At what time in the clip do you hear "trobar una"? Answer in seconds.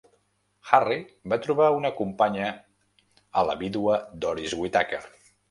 1.43-1.91